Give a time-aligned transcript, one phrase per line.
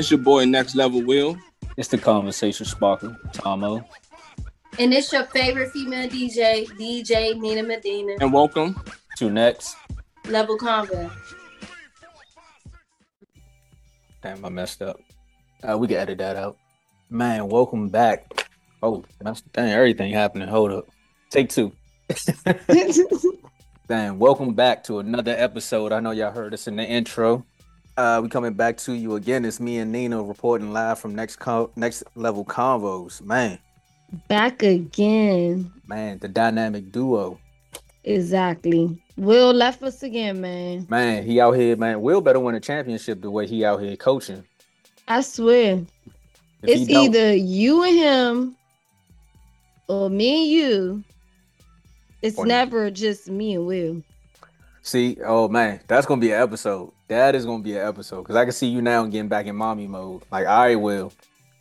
[0.00, 1.36] It's your boy Next Level Will.
[1.76, 3.84] It's the conversation sparkle, Tomo.
[4.78, 8.14] And it's your favorite female DJ, DJ Nina Medina.
[8.20, 8.80] And welcome
[9.16, 9.74] to Next
[10.28, 11.10] Level Convo.
[14.22, 15.00] Damn, I messed up.
[15.68, 16.56] Uh, we can edit that out.
[17.10, 18.48] Man, welcome back.
[18.80, 20.46] Oh, that's dang, everything happening.
[20.46, 20.86] Hold up.
[21.30, 21.72] Take two.
[23.88, 25.90] Damn, welcome back to another episode.
[25.90, 27.44] I know y'all heard us in the intro.
[27.98, 29.44] Uh, we coming back to you again.
[29.44, 33.20] It's me and Nina reporting live from next co- next level convos.
[33.20, 33.58] Man,
[34.28, 35.72] back again.
[35.88, 37.40] Man, the dynamic duo.
[38.04, 39.02] Exactly.
[39.16, 40.86] Will left us again, man.
[40.88, 42.00] Man, he out here, man.
[42.00, 44.44] Will better win a championship the way he out here coaching.
[45.08, 45.84] I swear.
[46.62, 48.56] If it's either you and him
[49.88, 51.04] or me and you.
[52.22, 54.04] It's never just me and Will.
[54.88, 56.90] See, oh man, that's gonna be an episode.
[57.08, 59.54] That is gonna be an episode because I can see you now getting back in
[59.54, 60.22] mommy mode.
[60.32, 61.12] Like, I will.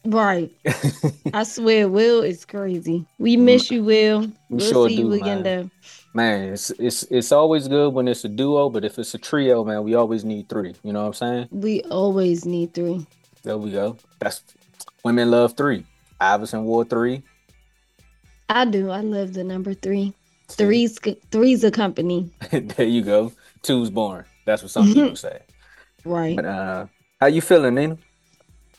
[0.06, 0.50] Right.
[1.34, 3.06] I swear, Will is crazy.
[3.20, 3.42] We mm.
[3.42, 4.22] miss you, Will.
[4.22, 5.70] We we'll sure see do, you again, though.
[6.14, 9.66] Man, it's it's it's always good when it's a duo, but if it's a trio,
[9.66, 10.74] man, we always need three.
[10.82, 11.48] You know what I'm saying?
[11.52, 13.06] We always need three.
[13.44, 13.98] There we go.
[14.20, 14.42] That's
[15.04, 15.86] women love three.
[16.22, 17.24] Iverson wore three.
[18.48, 18.90] I do.
[18.90, 20.14] I love the number three.
[20.50, 20.98] Three's
[21.32, 22.32] three's a company.
[22.52, 23.34] there you go.
[23.64, 24.26] Two's born.
[24.46, 25.42] That's what some people say.
[26.06, 26.36] Right.
[26.36, 26.86] But uh
[27.20, 27.98] how you feeling, Nina?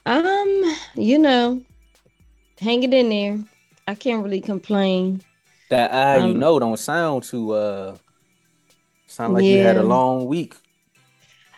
[0.07, 1.61] Um, you know,
[2.59, 3.39] hanging in there.
[3.87, 5.23] I can't really complain.
[5.69, 7.97] That I, um, you know, don't sound too uh
[9.07, 9.51] sound like yeah.
[9.51, 10.55] you had a long week.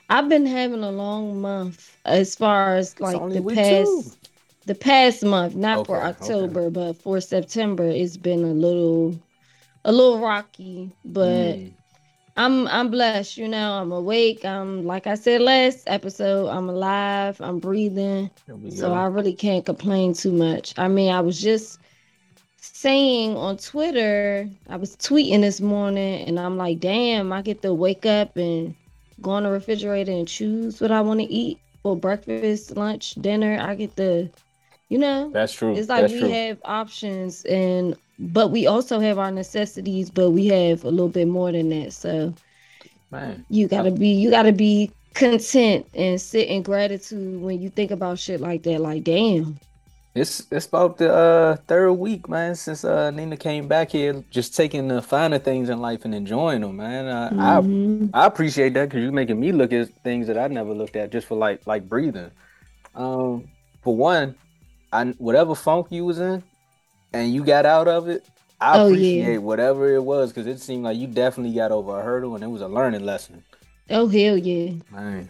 [0.08, 4.28] I've been having a long month as far as it's like the past two.
[4.66, 6.70] the past month, not okay, for October, okay.
[6.70, 9.16] but for September, it's been a little
[9.84, 11.72] a little rocky, but mm.
[12.36, 13.72] I'm I'm blessed, you know.
[13.74, 14.44] I'm awake.
[14.44, 18.30] I'm like I said last episode, I'm alive, I'm breathing.
[18.70, 20.74] So I really can't complain too much.
[20.78, 21.78] I mean, I was just
[22.60, 27.74] saying on Twitter, I was tweeting this morning and I'm like, damn, I get to
[27.74, 28.74] wake up and
[29.20, 33.58] go on the refrigerator and choose what I want to eat for breakfast, lunch, dinner.
[33.60, 34.30] I get to,
[34.88, 35.30] you know.
[35.30, 35.74] That's true.
[35.74, 36.28] It's like That's we true.
[36.28, 41.26] have options and but we also have our necessities, but we have a little bit
[41.26, 41.92] more than that.
[41.94, 42.34] So
[43.10, 43.44] Man.
[43.48, 48.18] you gotta be you gotta be content and sit in gratitude when you think about
[48.18, 48.80] shit like that.
[48.80, 49.58] Like damn.
[50.14, 54.56] It's it's about the uh, third week, man, since uh, Nina came back here, just
[54.56, 57.06] taking the finer things in life and enjoying them, man.
[57.06, 58.06] Uh, mm-hmm.
[58.12, 60.96] I I appreciate that because you're making me look at things that I never looked
[60.96, 62.32] at just for like like breathing.
[62.96, 63.48] Um,
[63.82, 64.34] for one,
[64.92, 66.42] I whatever funk you was in,
[67.12, 68.26] and you got out of it,
[68.60, 69.38] I oh, appreciate yeah.
[69.38, 72.48] whatever it was because it seemed like you definitely got over a hurdle and it
[72.48, 73.42] was a learning lesson.
[73.88, 75.28] Oh hell yeah, man.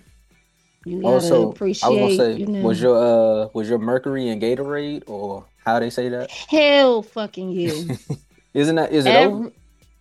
[0.84, 1.86] You also, appreciate.
[1.86, 2.62] I was gonna say, you know.
[2.62, 6.30] was your uh was your Mercury and Gatorade or how they say that?
[6.30, 7.96] Hell fucking yeah.
[8.54, 9.52] Isn't that is it Every, over?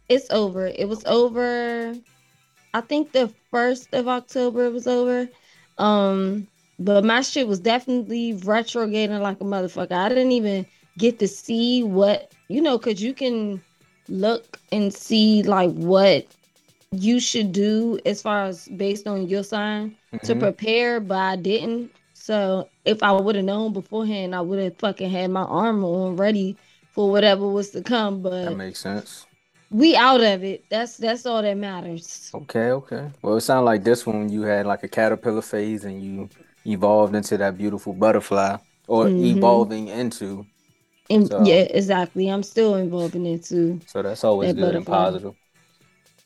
[0.08, 0.68] It's over.
[0.68, 1.96] It was over.
[2.74, 5.28] I think the first of October it was over.
[5.78, 6.48] Um,
[6.80, 9.92] but my shit was definitely retrograding like a motherfucker.
[9.92, 10.66] I didn't even
[11.00, 13.60] get to see what you know because you can
[14.10, 16.28] look and see like what
[16.92, 20.26] you should do as far as based on your sign mm-hmm.
[20.26, 21.92] to prepare but i didn't.
[22.14, 26.18] So if i would have known beforehand i would have fucking had my armor on
[26.18, 26.56] ready
[26.92, 29.26] for whatever was to come but that makes sense.
[29.72, 30.66] we out of it.
[30.70, 32.30] That's that's all that matters.
[32.34, 33.10] Okay okay.
[33.22, 36.30] Well it sounded like this one you had like a caterpillar phase and you
[36.66, 39.38] evolved into that beautiful butterfly or mm-hmm.
[39.38, 40.46] evolving into
[41.10, 42.28] and so, yeah, exactly.
[42.28, 43.80] I'm still involved in it too.
[43.88, 45.34] So that's always that good and positive.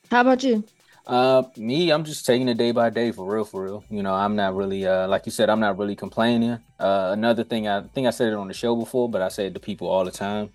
[0.10, 0.64] How about you?
[1.06, 3.84] Uh, me, I'm just taking it day by day for real, for real.
[3.90, 6.60] You know, I'm not really, uh, like you said, I'm not really complaining.
[6.80, 9.48] Uh, another thing, I think I said it on the show before, but I say
[9.48, 10.50] it to people all the time.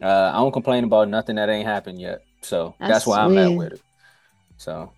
[0.00, 2.22] Uh, I don't complain about nothing that ain't happened yet.
[2.42, 3.80] So I that's why I'm at with it.
[4.56, 4.92] So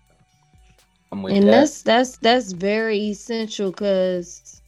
[1.11, 1.51] I'm with and that.
[1.51, 4.61] that's that's that's very essential because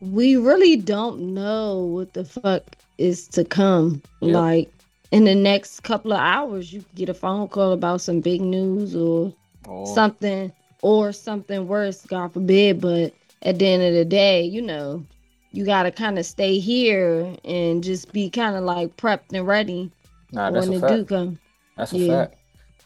[0.00, 4.02] we really don't know what the fuck is to come.
[4.20, 4.34] Yep.
[4.34, 4.72] Like
[5.10, 8.94] in the next couple of hours, you get a phone call about some big news
[8.94, 9.32] or
[9.68, 9.84] oh.
[9.94, 10.52] something
[10.82, 12.80] or something worse, God forbid.
[12.80, 13.12] But
[13.42, 15.04] at the end of the day, you know,
[15.52, 19.46] you got to kind of stay here and just be kind of like prepped and
[19.46, 19.90] ready
[20.32, 21.38] nah, when it do come.
[21.76, 22.24] That's a yeah.
[22.24, 22.36] fact.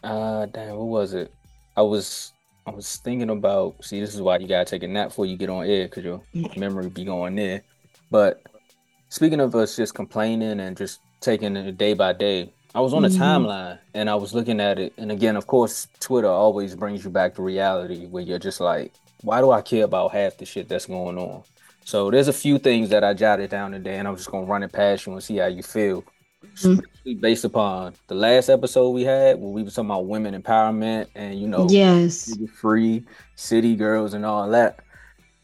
[0.03, 1.33] Uh, damn, what was it?
[1.75, 2.33] I was
[2.65, 3.83] I was thinking about.
[3.83, 6.03] See, this is why you gotta take a nap before you get on air, cause
[6.03, 6.21] your
[6.55, 7.63] memory be going there.
[8.11, 8.41] But
[9.09, 13.05] speaking of us just complaining and just taking it day by day, I was on
[13.05, 13.21] a mm-hmm.
[13.21, 14.93] timeline and I was looking at it.
[14.97, 18.93] And again, of course, Twitter always brings you back to reality where you're just like,
[19.21, 21.43] why do I care about half the shit that's going on?
[21.87, 24.61] So there's a few things that I jotted down today, and I'm just gonna run
[24.61, 26.03] it past you and see how you feel.
[26.57, 27.19] Mm-hmm.
[27.21, 31.39] Based upon the last episode we had, where we were talking about women empowerment and
[31.39, 33.05] you know, yes, free
[33.35, 34.79] city girls and all that.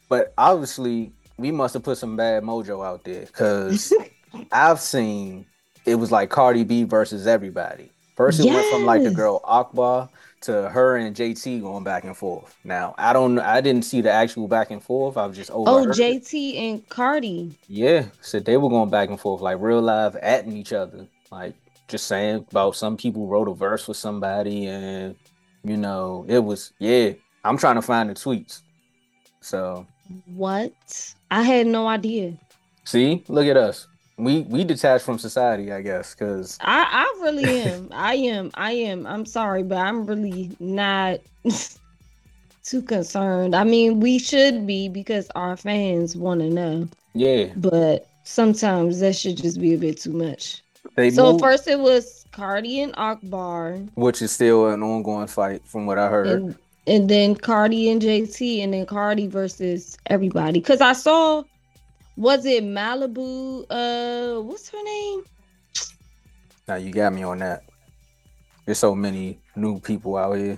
[0.10, 3.94] But obviously, we must have put some bad mojo out there because
[4.52, 5.46] I've seen
[5.86, 7.92] it was like Cardi B versus everybody.
[8.16, 8.56] First, it yes.
[8.56, 10.08] went from like the girl Akbar
[10.42, 12.56] to her and JT going back and forth.
[12.64, 15.18] Now, I don't, I didn't see the actual back and forth.
[15.18, 15.70] I was just over.
[15.70, 17.58] Oh, JT and Cardi.
[17.68, 21.56] Yeah, so they were going back and forth like real live, atting each other, like
[21.88, 25.16] just saying about some people wrote a verse for somebody, and
[25.64, 27.14] you know, it was yeah.
[27.46, 28.62] I'm trying to find the tweets.
[29.42, 29.86] So
[30.26, 30.74] what?
[31.32, 32.34] I had no idea.
[32.86, 37.62] See, look at us we we detach from society, I guess, because I I really
[37.62, 37.90] am.
[37.92, 38.52] I am.
[38.56, 39.08] I am.
[39.08, 41.20] I'm sorry, but I'm really not
[42.64, 43.56] too concerned.
[43.56, 46.88] I mean, we should be because our fans want to know.
[47.14, 47.48] Yeah.
[47.56, 50.62] But sometimes that should just be a bit too much.
[50.96, 55.66] They so moved, first it was Cardi and Akbar, which is still an ongoing fight,
[55.66, 56.28] from what I heard.
[56.28, 56.56] And,
[56.88, 60.60] and then Cardi and JT, and then Cardi versus everybody.
[60.60, 61.44] Because I saw
[62.16, 63.66] was it Malibu?
[63.70, 65.24] Uh, what's her name?
[66.68, 67.64] Now you got me on that.
[68.66, 70.58] There's so many new people out here.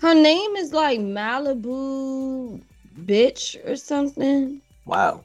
[0.00, 2.60] Her name is like Malibu
[3.04, 4.60] bitch or something.
[4.84, 5.24] Wow.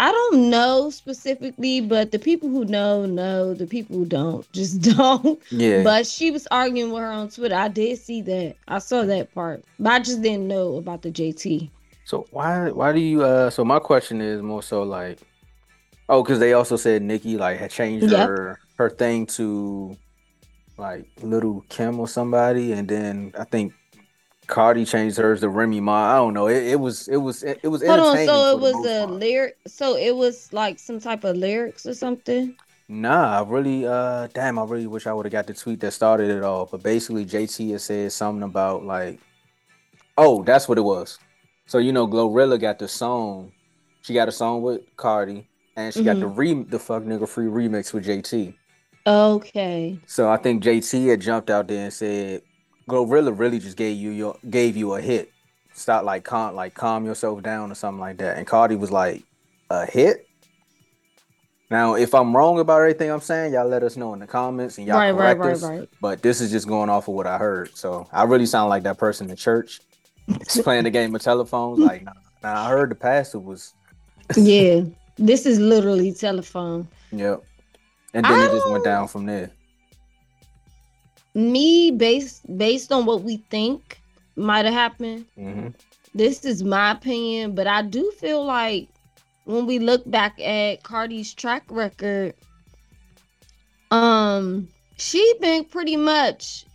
[0.00, 3.52] I don't know specifically, but the people who know know.
[3.52, 5.38] The people who don't just don't.
[5.50, 5.82] Yeah.
[5.82, 7.54] But she was arguing with her on Twitter.
[7.54, 8.56] I did see that.
[8.66, 11.68] I saw that part, but I just didn't know about the JT.
[12.06, 15.18] So why why do you uh so my question is more so like
[16.08, 18.26] oh because they also said Nicki like had changed yep.
[18.26, 19.96] her her thing to
[20.78, 23.74] like Lil Kim or somebody and then I think
[24.50, 26.12] Cardi changed hers to Remy Ma.
[26.12, 26.48] I don't know.
[26.48, 29.56] It, it was it was it, it was Hold on, so it was a lyric
[29.66, 32.56] so it was like some type of lyrics or something?
[32.88, 35.92] Nah, I really uh damn I really wish I would have got the tweet that
[35.92, 36.66] started it all.
[36.66, 39.20] But basically JT has said something about like
[40.18, 41.18] oh that's what it was.
[41.66, 43.52] So you know, Glorilla got the song.
[44.02, 45.46] She got a song with Cardi,
[45.76, 46.06] and she mm-hmm.
[46.06, 46.40] got the mm-hmm.
[46.40, 48.54] re the fuck nigga free remix with JT.
[49.06, 49.98] Okay.
[50.06, 52.42] So I think JT had jumped out there and said,
[52.90, 55.30] Glorilla really just gave you your gave you a hit.
[55.72, 58.36] Stop like calm like calm yourself down or something like that.
[58.36, 59.24] And Cardi was like,
[59.70, 60.26] a hit.
[61.70, 64.78] Now, if I'm wrong about everything I'm saying, y'all let us know in the comments
[64.78, 65.62] and y'all right, correct right, us.
[65.62, 67.76] Right, but this is just going off of what I heard.
[67.76, 69.80] So I really sound like that person in church
[70.48, 71.78] playing the game of telephones.
[71.78, 73.72] Like, nah, nah, I heard the pastor was.
[74.36, 74.80] yeah,
[75.16, 76.88] this is literally telephone.
[77.12, 77.42] Yep.
[78.14, 79.50] And then it just went down from there.
[81.34, 84.00] Me, based based on what we think
[84.36, 85.26] might have happened.
[85.38, 85.68] Mm-hmm.
[86.14, 88.88] This is my opinion, but I do feel like
[89.44, 92.34] when we look back at Cardi's track record,
[93.90, 96.66] um, she been pretty much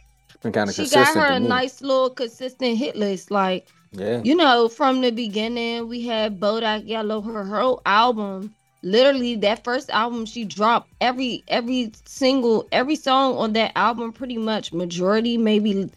[0.41, 3.31] been kind of she got her a nice little consistent hit list.
[3.31, 8.55] Like, yeah, you know, from the beginning, we had Bodak Yellow, her whole album.
[8.85, 14.37] Literally, that first album she dropped every every single every song on that album, pretty
[14.37, 15.89] much majority, maybe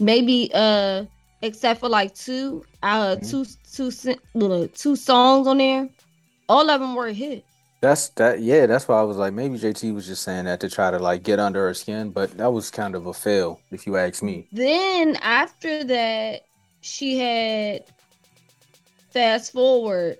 [0.00, 1.04] maybe uh
[1.42, 3.24] except for like two uh mm-hmm.
[3.24, 5.88] two two two songs on there,
[6.48, 7.44] all of them were a hit.
[7.80, 8.40] That's that.
[8.40, 10.98] Yeah, that's why I was like, maybe JT was just saying that to try to
[10.98, 14.20] like get under her skin, but that was kind of a fail, if you ask
[14.20, 14.48] me.
[14.50, 16.42] Then after that,
[16.80, 17.84] she had
[19.10, 20.18] fast forward.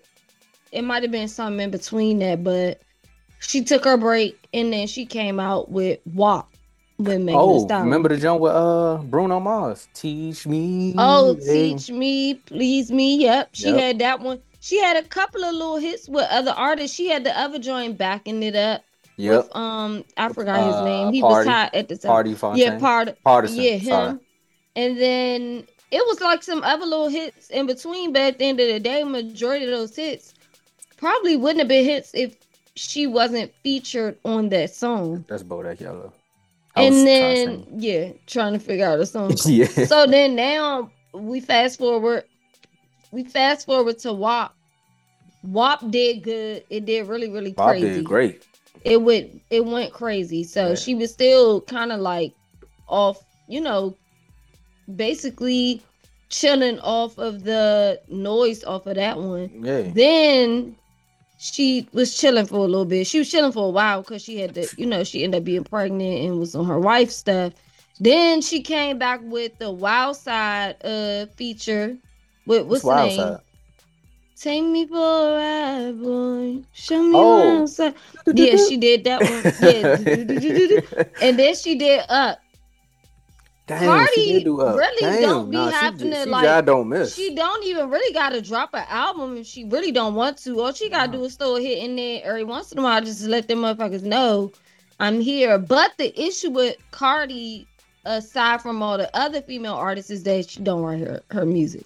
[0.72, 2.80] It might have been something in between that, but
[3.40, 6.48] she took her break and then she came out with WAP
[6.98, 9.88] with Megan Oh, remember the joint with uh Bruno Mars?
[9.94, 10.94] Teach me.
[10.96, 13.16] Oh, teach me, please me.
[13.18, 13.78] Yep, she yep.
[13.78, 14.40] had that one.
[14.60, 16.96] She had a couple of little hits with other artists.
[16.96, 18.82] She had the other joint backing it up.
[19.16, 19.44] Yep.
[19.44, 21.12] With, um, I forgot uh, his name.
[21.12, 22.08] He party, was hot at the time.
[22.08, 22.62] Party Fontaine.
[22.62, 23.18] Yeah, part.
[23.26, 23.56] Pardison.
[23.56, 23.84] Yeah, him.
[23.84, 24.18] Sorry.
[24.76, 28.12] And then it was like some other little hits in between.
[28.12, 30.32] But at the end of the day, majority of those hits
[31.02, 32.36] probably wouldn't have been hits if
[32.76, 35.24] she wasn't featured on that song.
[35.28, 36.12] That's Bodak Yellow.
[36.76, 39.34] and then yeah, trying to figure out a song.
[39.44, 39.66] yeah.
[39.66, 42.24] So then now we fast forward
[43.10, 44.54] we fast forward to WAP.
[45.42, 46.64] WAP did good.
[46.70, 47.94] It did really, really WAP crazy.
[47.94, 48.46] did great.
[48.84, 50.44] It went it went crazy.
[50.44, 50.74] So yeah.
[50.76, 52.32] she was still kind of like
[52.86, 53.96] off, you know,
[54.94, 55.82] basically
[56.28, 59.50] chilling off of the noise off of that one.
[59.62, 59.82] Yeah.
[59.92, 60.76] Then
[61.42, 63.04] she was chilling for a little bit.
[63.04, 65.44] She was chilling for a while because she had to, you know, she ended up
[65.44, 67.52] being pregnant and was on her wife stuff.
[67.98, 71.96] Then she came back with the Wild Side uh feature
[72.46, 73.16] With what's, the name?
[73.16, 73.40] Side?
[74.36, 76.62] Take me for a ride, boy.
[76.74, 77.62] Show me oh.
[77.62, 77.94] outside.
[78.34, 79.42] Yeah, she did that one.
[79.62, 81.10] Yeah.
[81.22, 82.38] and then she did up.
[83.80, 86.46] Damn, Cardi really Damn, don't be nah, having she, to like.
[86.46, 87.14] I don't miss.
[87.14, 90.60] She don't even really got to drop an album if she really don't want to.
[90.60, 92.82] All she got to do is throw a hit in there every once in a
[92.82, 94.52] while, just to let them motherfuckers know
[95.00, 95.58] I'm here.
[95.58, 97.66] But the issue with Cardi,
[98.04, 101.84] aside from all the other female artists, is that she don't write her, her music.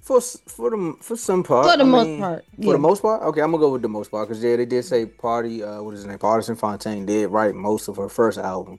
[0.00, 2.66] For for the for some part, for the I most mean, part, yeah.
[2.66, 4.64] for the most part, okay, I'm gonna go with the most part because yeah, they
[4.64, 8.08] did say Party, uh, what is his name, Pardison Fontaine did write most of her
[8.08, 8.78] first album,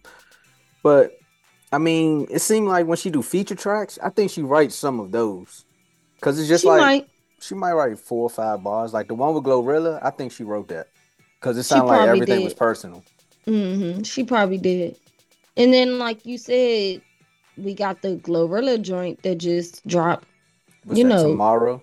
[0.84, 1.18] but
[1.72, 5.00] I mean, it seemed like when she do feature tracks, I think she writes some
[5.00, 5.66] of those
[6.16, 7.10] because it's just she like might.
[7.42, 10.00] she might write four or five bars, like the one with Glorilla.
[10.02, 10.88] I think she wrote that
[11.40, 12.44] because it sounded like everything did.
[12.44, 13.04] was personal.
[13.46, 14.04] Mm-hmm.
[14.04, 14.98] She probably did,
[15.58, 17.02] and then like you said,
[17.58, 20.26] we got the Glorilla joint that just dropped
[20.86, 21.82] What's you know tomorrow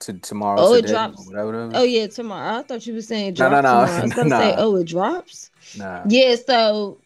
[0.00, 0.60] to tomorrow.
[0.60, 1.26] Oh, it drops.
[1.26, 2.58] Whatever, Oh yeah, tomorrow.
[2.58, 3.86] I thought you were saying drop no, no, no.
[3.86, 4.00] tomorrow.
[4.00, 4.40] I was gonna nah.
[4.40, 5.50] say, oh, it drops.
[5.76, 6.02] Nah.
[6.08, 6.34] Yeah.
[6.34, 6.98] So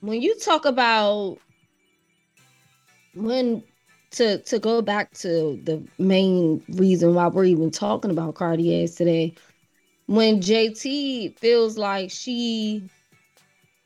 [0.00, 1.38] when you talk about
[3.14, 3.62] when
[4.12, 9.34] to to go back to the main reason why we're even talking about Cartier today,
[10.06, 12.82] when JT feels like she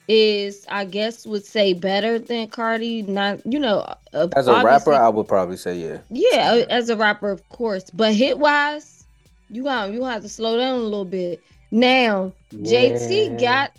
[0.08, 3.02] is I guess would say better than Cardi.
[3.02, 3.80] Not you know
[4.12, 5.98] uh, as a rapper, I would probably say yeah.
[6.10, 7.90] Yeah, as a rapper, of course.
[7.90, 9.06] But hit wise,
[9.48, 11.42] you got you have to slow down a little bit.
[11.70, 12.90] Now yeah.
[12.90, 13.72] JT got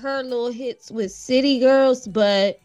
[0.00, 2.60] her little hits with City Girls, but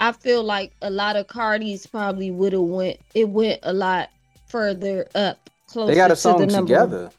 [0.00, 2.98] I feel like a lot of Cardi's probably would have went.
[3.14, 4.10] It went a lot
[4.46, 5.50] further up.
[5.68, 7.10] Closer they got a song to the together.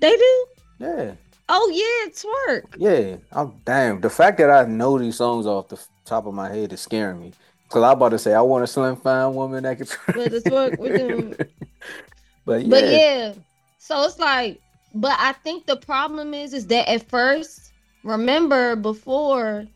[0.00, 0.46] They do.
[0.78, 1.12] Yeah.
[1.48, 2.74] Oh yeah, it's twerk.
[2.76, 4.00] Yeah, I'm damn.
[4.00, 7.20] The fact that I know these songs off the top of my head is scaring
[7.20, 7.32] me.
[7.68, 10.48] Cause I'm about to say I want a slim fine woman that can But it's
[10.78, 11.34] with them.
[12.44, 12.68] but yeah.
[12.68, 13.32] But yeah.
[13.78, 14.60] So it's like,
[14.94, 17.72] but I think the problem is is that at first,
[18.04, 19.66] remember before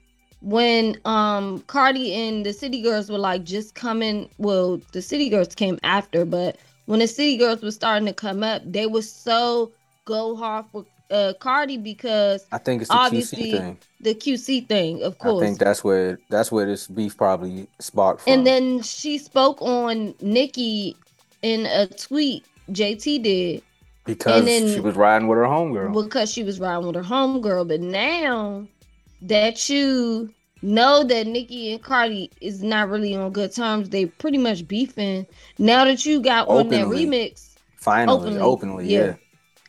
[0.40, 5.54] when um Cardi and the City Girls were like just coming, well, the City Girls
[5.54, 6.56] came after, but
[6.86, 9.72] when the City Girls were starting to come up, they were so
[10.04, 13.78] go hard for uh Cardi because I think it's the obviously QC thing.
[14.00, 15.42] The QC thing, of course.
[15.42, 18.32] I think that's where that's where this beef probably sparked from.
[18.32, 20.96] And then she spoke on Nicki
[21.42, 22.44] in a tweet.
[22.70, 23.62] JT did
[24.04, 25.92] because then, she was riding with her homegirl.
[25.92, 28.66] Because she was riding with her homegirl, but now
[29.22, 34.38] that you know that Nicki and Cardi is not really on good terms, they pretty
[34.38, 35.26] much beefing.
[35.58, 39.04] Now that you got openly, on that remix, finally, openly, openly yeah.
[39.04, 39.14] yeah.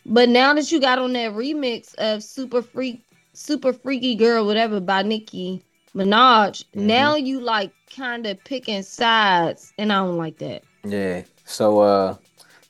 [0.05, 3.03] But now that you got on that remix of Super Freak,
[3.33, 5.63] Super Freaky Girl, whatever by Nicki
[5.95, 6.87] Minaj, mm-hmm.
[6.87, 10.63] now you like kind of picking sides, and I don't like that.
[10.83, 11.23] Yeah.
[11.45, 12.15] So uh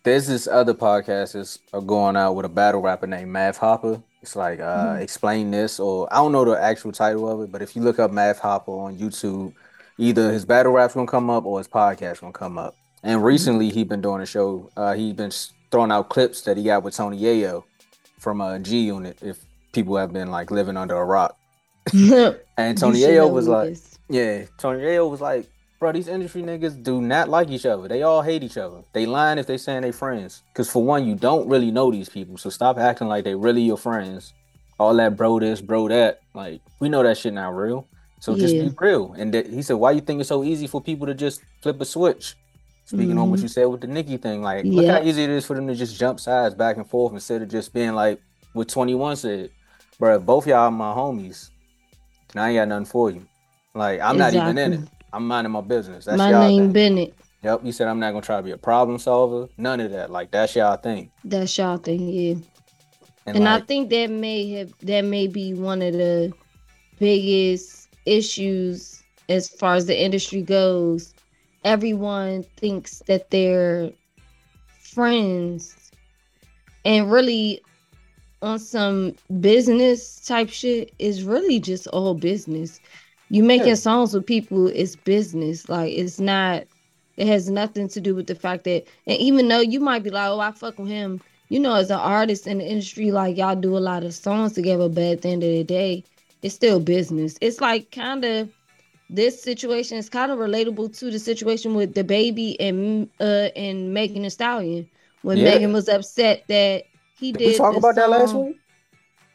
[0.03, 4.01] there's this other podcast that's going out with a battle rapper named Math Hoffa.
[4.21, 5.01] It's like uh mm-hmm.
[5.01, 7.99] explain this, or I don't know the actual title of it, but if you look
[7.99, 9.53] up Math Hoffa on YouTube,
[9.97, 12.75] either his battle rap's gonna come up or his podcast gonna come up.
[13.03, 13.25] And mm-hmm.
[13.25, 13.77] recently mm-hmm.
[13.77, 14.69] he been doing a show.
[14.77, 15.31] Uh, he's been
[15.71, 17.63] throwing out clips that he got with Tony Yayo
[18.19, 19.17] from a uh, G Unit.
[19.21, 21.35] If people have been like living under a rock,
[21.93, 25.49] and Tony Yayo was like, yeah, Tony Yayo was like,
[25.81, 27.87] bro, these industry niggas do not like each other.
[27.87, 28.83] They all hate each other.
[28.93, 30.43] They lying if they saying they friends.
[30.53, 33.63] Cause for one, you don't really know these people, so stop acting like they really
[33.63, 34.33] your friends.
[34.79, 36.21] All that bro this, bro that.
[36.35, 37.87] Like we know that shit not real.
[38.19, 38.65] So just yeah.
[38.65, 39.13] be real.
[39.17, 41.81] And th- he said, why you think it's so easy for people to just flip
[41.81, 42.35] a switch?
[42.85, 43.17] Speaking mm-hmm.
[43.17, 43.45] on what mm-hmm.
[43.45, 45.73] you said with the Nicki thing, like look how easy it is for them to
[45.73, 48.21] just jump sides back and forth instead of just being like
[48.53, 49.49] what 21 said,
[49.97, 50.19] bro.
[50.19, 51.49] Both y'all are my homies.
[52.33, 53.25] And I ain't got nothing for you.
[53.73, 54.39] Like I'm exactly.
[54.39, 54.89] not even in it.
[55.13, 56.05] I'm minding my business.
[56.05, 56.71] That's my name thing.
[56.71, 57.13] Bennett.
[57.43, 59.49] Yep, you said I'm not gonna try to be a problem solver.
[59.57, 60.11] None of that.
[60.11, 61.11] Like that's y'all thing.
[61.23, 62.35] That's y'all thing, yeah.
[63.25, 66.33] And, and like, I think that may have that may be one of the
[66.99, 71.13] biggest issues as far as the industry goes
[71.63, 73.91] everyone thinks that they're
[74.79, 75.91] friends
[76.85, 77.61] and really
[78.41, 82.79] on some business type shit is really just all business.
[83.31, 83.75] You making yeah.
[83.75, 85.69] songs with people is business.
[85.69, 86.65] Like it's not
[87.15, 90.09] it has nothing to do with the fact that and even though you might be
[90.09, 93.37] like, oh, I fuck with him, you know, as an artist in the industry, like
[93.37, 96.03] y'all do a lot of songs together, but at the end of the day,
[96.41, 97.37] it's still business.
[97.39, 98.49] It's like kind of
[99.09, 104.23] this situation is kind of relatable to the situation with DaBaby and uh and Megan
[104.23, 104.89] Thee Stallion
[105.21, 105.51] when yeah.
[105.51, 106.83] Megan was upset that
[107.17, 107.37] he did.
[107.37, 108.09] did we talk about song.
[108.09, 108.60] that last week?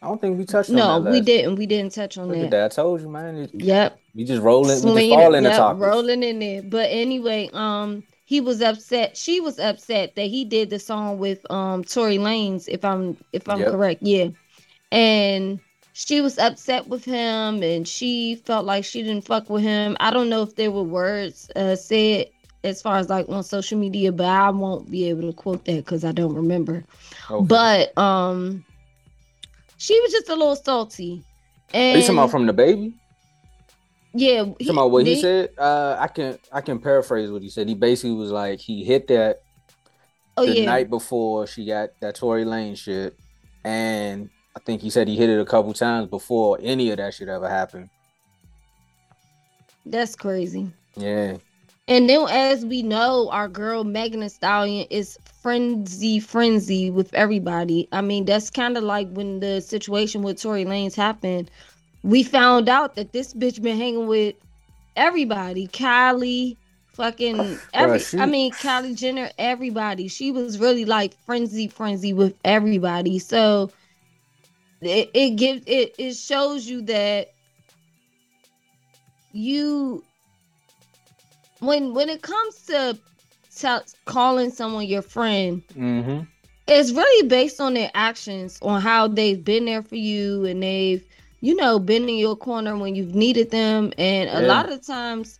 [0.07, 1.57] I don't think we touched no, we didn't.
[1.57, 2.53] We didn't touch on that.
[2.53, 2.65] that.
[2.65, 3.51] I told you, man.
[3.55, 3.99] yep.
[4.15, 5.83] We just rolling, we just fall in yep, the topic.
[5.83, 6.63] Rolling in there.
[6.63, 9.17] But anyway, um, he was upset.
[9.17, 13.49] She was upset that he did the song with um Tory Lanez, if I'm if
[13.49, 13.73] I'm yep.
[13.73, 14.03] correct.
[14.05, 14.29] Yeah.
[14.93, 15.59] And
[15.93, 19.97] she was upset with him and she felt like she didn't fuck with him.
[19.99, 22.29] I don't know if there were words uh, said
[22.63, 25.85] as far as like on social media, but I won't be able to quote that
[25.85, 26.85] because I don't remember.
[27.29, 27.45] Okay.
[27.45, 28.65] But um
[29.77, 31.23] she was just a little salty.
[31.73, 32.95] And Are you talking about from DaBaby?
[34.15, 35.51] Yeah, he, talking about what they, he said.
[35.59, 37.69] Uh, I can I can paraphrase what he said.
[37.69, 39.43] He basically was like he hit that
[40.37, 40.65] oh, the yeah.
[40.65, 43.19] night before she got that Tory Lane shit,
[43.65, 47.13] and I think he said he hit it a couple times before any of that
[47.13, 47.91] shit ever happened.
[49.85, 50.73] That's crazy.
[50.97, 51.37] Yeah.
[51.89, 57.89] And then, as we know, our girl Megan Thee Stallion is frenzy, frenzy with everybody.
[57.93, 61.51] I mean, that's kind of like when the situation with Tory Lanez happened
[62.07, 64.37] we found out that this bitch been hanging with
[64.95, 65.67] everybody.
[65.67, 66.57] Kylie,
[66.93, 68.19] fucking every she...
[68.19, 70.07] I mean Kylie Jenner, everybody.
[70.07, 73.19] She was really like frenzy frenzy with everybody.
[73.19, 73.73] So
[74.81, 77.33] it, it gives it it shows you that
[79.33, 80.05] you
[81.67, 82.99] when when it comes to
[84.05, 86.21] calling someone your friend mm-hmm.
[86.67, 91.03] it's really based on their actions on how they've been there for you and they've
[91.41, 93.93] you know, been in your corner when you've needed them.
[93.99, 95.39] And a lot of times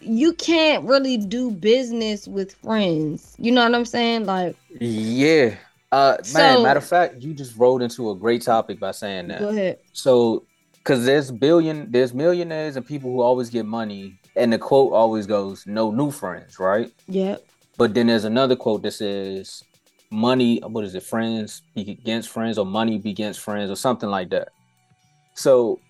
[0.00, 3.34] you can't really do business with friends.
[3.38, 4.26] You know what I'm saying?
[4.26, 5.56] Like Yeah.
[5.92, 9.28] Uh so, man, matter of fact, you just rolled into a great topic by saying
[9.28, 9.40] that.
[9.40, 9.78] Go ahead.
[9.92, 14.92] So because there's billion there's millionaires and people who always get money and the quote
[14.92, 17.44] always goes no new friends right yep
[17.76, 19.62] but then there's another quote that says
[20.10, 24.48] money what is it friends against friends or money begins friends or something like that
[25.34, 25.80] so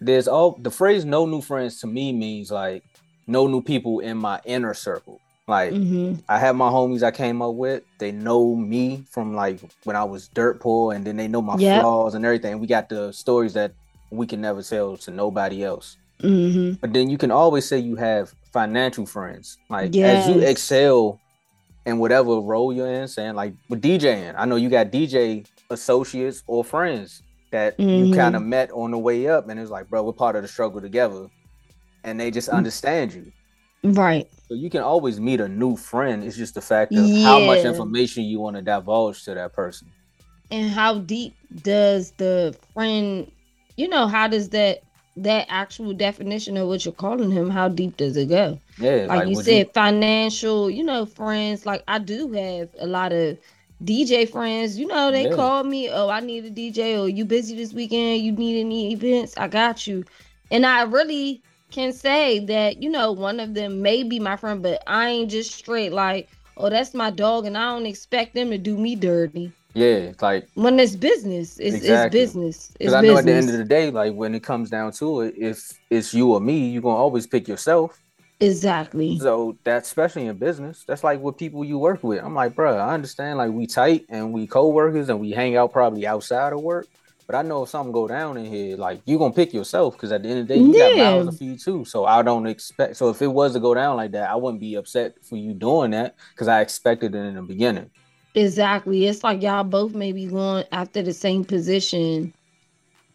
[0.00, 2.82] there's all the phrase no new friends to me means like
[3.26, 5.20] no new people in my inner circle.
[5.48, 6.20] Like mm-hmm.
[6.28, 7.82] I have my homies I came up with.
[7.98, 11.56] They know me from like when I was dirt poor, and then they know my
[11.56, 11.82] yep.
[11.82, 12.58] flaws and everything.
[12.60, 13.72] We got the stories that
[14.10, 15.96] we can never tell to nobody else.
[16.22, 16.72] Mm-hmm.
[16.80, 19.58] But then you can always say you have financial friends.
[19.68, 20.26] Like yes.
[20.26, 21.20] as you excel
[21.84, 26.42] in whatever role you're in, saying like with DJing, I know you got DJ associates
[26.46, 28.06] or friends that mm-hmm.
[28.06, 30.42] you kind of met on the way up and it's like bro we're part of
[30.42, 31.28] the struggle together
[32.02, 32.54] and they just mm.
[32.54, 33.30] understand you
[33.84, 37.24] right so you can always meet a new friend it's just the fact of yeah.
[37.24, 39.88] how much information you want to divulge to that person
[40.50, 43.30] and how deep does the friend
[43.76, 44.82] you know how does that
[45.16, 49.08] that actual definition of what you're calling him how deep does it go yeah like,
[49.08, 49.72] like you said you...
[49.74, 53.36] financial you know friends like i do have a lot of
[53.84, 55.34] DJ friends, you know, they yeah.
[55.34, 58.92] call me, oh, I need a DJ, or you busy this weekend, you need any
[58.92, 60.04] events, I got you.
[60.52, 64.62] And I really can say that, you know, one of them may be my friend,
[64.62, 68.50] but I ain't just straight like, oh, that's my dog, and I don't expect them
[68.50, 69.50] to do me dirty.
[69.74, 72.20] Yeah, like when it's business, it's, exactly.
[72.20, 72.70] it's business.
[72.78, 73.18] Because I know business.
[73.18, 76.12] at the end of the day, like when it comes down to it, if it's
[76.12, 77.98] you or me, you're gonna always pick yourself.
[78.40, 79.18] Exactly.
[79.18, 80.84] So that's especially in business.
[80.86, 82.22] That's like with people you work with.
[82.22, 85.72] I'm like, bro, I understand like we tight and we co-workers and we hang out
[85.72, 86.88] probably outside of work.
[87.26, 90.12] But I know if something go down in here, like you gonna pick yourself because
[90.12, 90.88] at the end of the day, you yeah.
[90.88, 91.84] got mouths to feed too.
[91.84, 92.96] So I don't expect.
[92.96, 95.54] So if it was to go down like that, I wouldn't be upset for you
[95.54, 97.90] doing that because I expected it in the beginning.
[98.34, 99.06] Exactly.
[99.06, 102.32] It's like y'all both may be going after the same position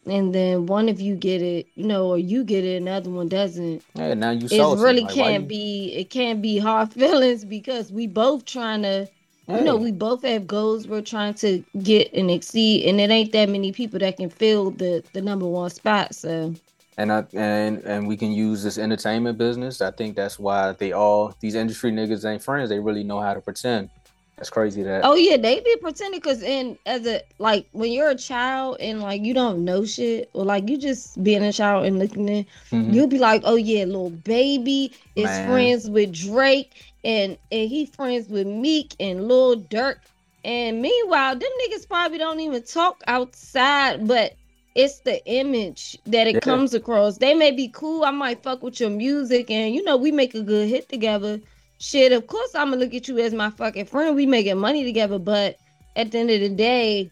[0.08, 3.28] and then one of you get it, you know, or you get it, another one
[3.28, 3.84] doesn't.
[3.94, 5.50] Yeah, now you it really like, can't you...
[5.50, 5.94] be.
[5.96, 9.08] It can't be hard feelings because we both trying to.
[9.50, 13.32] You know, we both have goals we're trying to get and exceed, and it ain't
[13.32, 16.14] that many people that can fill the the number one spot.
[16.16, 16.54] So.
[16.98, 19.80] And I and and we can use this entertainment business.
[19.80, 22.70] I think that's why they all these industry niggas ain't friends.
[22.70, 23.90] They really know how to pretend.
[24.38, 25.02] That's crazy that.
[25.04, 29.02] Oh yeah, they be pretending because in as a like when you're a child and
[29.02, 32.46] like you don't know shit or like you just being a child and looking in,
[32.72, 32.94] mm-hmm.
[32.94, 35.50] you'll be like, oh yeah, Lil Baby is Man.
[35.50, 39.98] friends with Drake and and he friends with Meek and Lil Durk.
[40.46, 44.36] And meanwhile, them niggas probably don't even talk outside, but
[44.76, 46.40] it's the image that it yeah.
[46.42, 47.18] comes across.
[47.18, 48.04] They may be cool.
[48.04, 51.42] I might fuck with your music, and you know we make a good hit together
[51.80, 54.16] shit, of course I'm gonna look at you as my fucking friend.
[54.16, 55.58] We making money together, but
[55.96, 57.12] at the end of the day,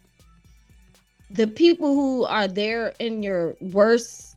[1.30, 4.36] the people who are there in your worst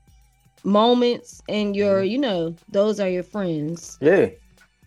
[0.63, 2.11] moments and your, mm-hmm.
[2.11, 3.97] you know, those are your friends.
[4.01, 4.29] Yeah.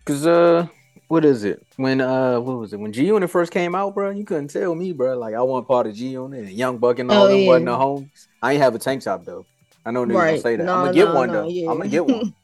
[0.05, 0.67] Cause uh
[1.07, 1.65] what is it?
[1.77, 2.79] When uh what was it?
[2.79, 5.17] When G Unit first came out, bro, you couldn't tell me, bro.
[5.17, 7.47] Like I want part of G Unit and Young Buck and all oh, them yeah.
[7.47, 8.27] wasn't the homies.
[8.41, 9.45] I ain't have a tank top though.
[9.85, 10.31] I know they're right.
[10.31, 10.63] gonna say that.
[10.65, 11.47] No, I'm gonna get no, one no, though.
[11.47, 11.69] Yeah.
[11.69, 12.33] I'm gonna get one.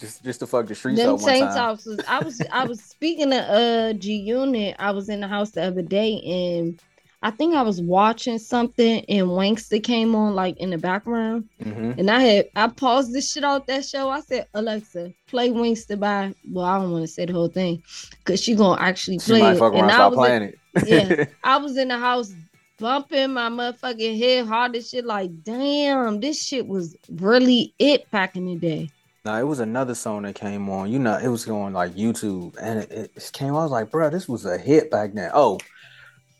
[0.00, 1.70] just just to fuck the streets Them up one time.
[1.72, 4.76] Was, I was I was speaking to uh G Unit.
[4.78, 6.80] I was in the house the other day and
[7.22, 11.48] I think I was watching something and Wanksta came on like in the background.
[11.62, 12.00] Mm-hmm.
[12.00, 14.08] And I had I paused this shit off that show.
[14.08, 17.82] I said, Alexa, play Wanksta by well, I don't want to say the whole thing
[18.10, 19.78] because she gonna actually play she might it.
[19.78, 20.58] And I was playing in, it.
[20.86, 21.24] yeah.
[21.44, 22.32] I was in the house
[22.80, 28.34] bumping my motherfucking head hard as shit, like, damn, this shit was really it back
[28.36, 28.90] in the day.
[29.24, 30.90] No, it was another song that came on.
[30.90, 33.50] You know, it was going like YouTube, and it, it came.
[33.50, 35.30] I was like, bro, this was a hit back then.
[35.34, 35.58] Oh,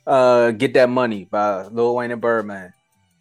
[0.06, 2.72] uh, "Get That Money" by Lil Wayne and Birdman.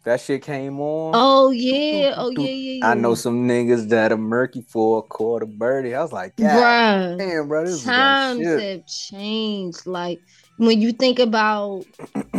[0.04, 1.12] That shit came on.
[1.14, 2.88] Oh yeah, oh yeah, yeah, yeah.
[2.88, 5.94] I know some niggas that are murky for a quarter birdie.
[5.94, 9.86] I was like, yeah, damn, bro, this times have changed.
[9.86, 10.20] Like
[10.56, 11.84] when you think about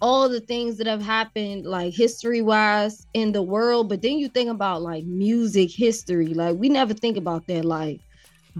[0.00, 4.28] all the things that have happened, like history wise in the world, but then you
[4.28, 6.28] think about like music history.
[6.28, 7.64] Like we never think about that.
[7.64, 8.00] Like,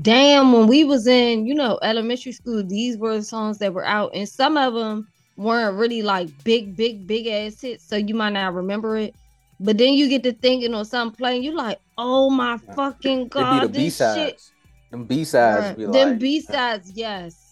[0.01, 3.85] damn, when we was in, you know, elementary school, these were the songs that were
[3.85, 8.14] out, and some of them weren't really like big, big, big ass hits, so you
[8.14, 9.14] might not remember it.
[9.61, 13.64] But then you get to thinking on something playing, you're like, oh my fucking god,
[13.64, 14.18] the this B-sides.
[14.18, 14.42] shit.
[14.90, 15.92] Them B sides, right.
[15.92, 17.45] them B sides, yes.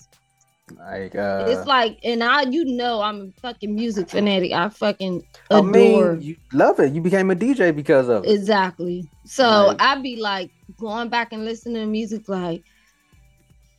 [0.78, 4.52] Like uh, it's like, and I, you know, I'm a fucking music fanatic.
[4.52, 6.12] I fucking adore.
[6.12, 6.92] I mean, you love it.
[6.92, 8.30] You became a DJ because of it.
[8.30, 9.08] Exactly.
[9.24, 12.62] So like, I'd be like going back and listening to music, like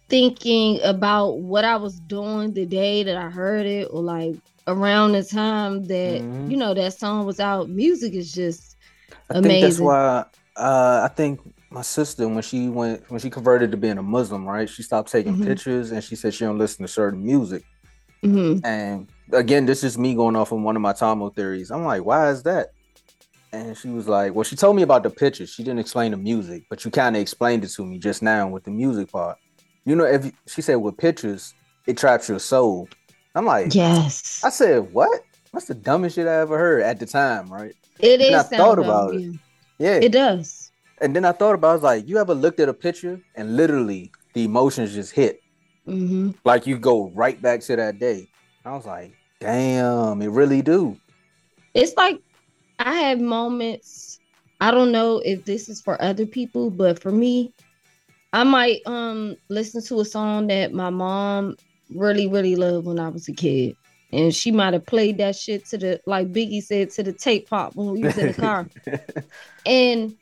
[0.10, 4.36] thinking about what I was doing the day that I heard it, or like
[4.68, 6.50] around the time that mm-hmm.
[6.50, 7.70] you know that song was out.
[7.70, 8.78] Music is just
[9.30, 9.50] I amazing.
[9.50, 11.42] think that's why uh, I think
[11.76, 14.68] my sister when she went when she converted to being a Muslim, right?
[14.68, 15.46] She stopped taking mm-hmm.
[15.46, 17.64] pictures and she said she don't listen to certain music.
[18.24, 18.66] Mm-hmm.
[18.66, 21.70] And again, this is me going off on one of my Talmud theories.
[21.70, 22.72] I'm like, why is that?
[23.52, 25.50] And she was like, well, she told me about the pictures.
[25.50, 28.48] She didn't explain the music, but you kind of explained it to me just now
[28.48, 29.38] with the music part
[29.86, 31.54] you know, if she said with pictures,
[31.86, 32.90] it traps your soul.
[33.36, 34.42] I'm like, yes.
[34.44, 35.22] I said, what?
[35.54, 37.74] That's the dumbest shit I ever heard at the time, right?
[38.00, 38.36] It and is.
[38.36, 39.36] I thought about it.
[39.78, 40.65] Yeah, it does.
[41.02, 43.58] And then I thought about, I was like, you ever looked at a picture and
[43.58, 45.42] literally the emotions just hit,
[45.88, 46.32] mm-hmm.
[46.44, 48.30] like you go right back to that day.
[48.64, 50.98] I was like, damn, it really do.
[51.74, 52.20] It's like
[52.80, 54.20] I have moments.
[54.62, 57.54] I don't know if this is for other people, but for me,
[58.34, 61.56] I might um listen to a song that my mom
[61.94, 63.76] really, really loved when I was a kid.
[64.12, 67.50] And she might have played that shit to the like Biggie said to the tape
[67.50, 68.68] pop when we was in the car.
[69.66, 70.16] and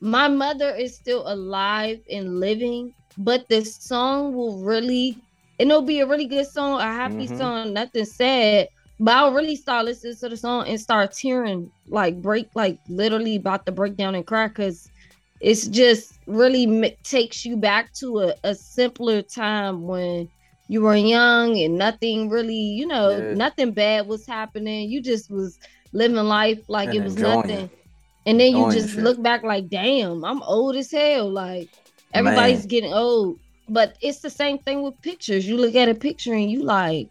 [0.00, 5.18] my mother is still alive and living, but the song will really
[5.58, 7.36] it'll be a really good song, a happy mm-hmm.
[7.36, 8.68] song, nothing sad.
[9.00, 13.36] But I'll really start listening to the song and start tearing, like break, like literally
[13.36, 14.88] about to break down and cry because
[15.40, 20.28] it's just really m- takes you back to a, a simpler time when
[20.66, 23.34] you were young and nothing really, you know, yeah.
[23.34, 24.90] nothing bad was happening.
[24.90, 25.58] You just was
[25.92, 27.50] living life like and it was nothing.
[27.50, 27.77] It.
[28.28, 31.30] And then you just look back like, damn, I'm old as hell.
[31.30, 31.70] Like
[32.12, 32.68] everybody's Man.
[32.68, 33.40] getting old.
[33.70, 35.48] But it's the same thing with pictures.
[35.48, 37.10] You look at a picture and you like,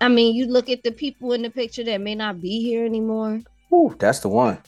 [0.00, 2.86] I mean, you look at the people in the picture that may not be here
[2.86, 3.40] anymore.
[3.72, 4.58] Ooh, that's the one.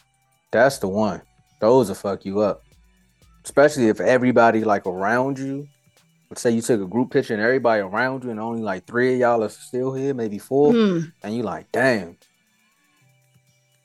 [0.51, 1.23] That's the one.
[1.61, 2.65] Those will fuck you up.
[3.45, 5.69] Especially if everybody like around you,
[6.29, 9.15] let's say you took a group picture and everybody around you and only like three
[9.15, 11.13] of y'all are still here, maybe four, mm.
[11.23, 12.17] and you like, damn.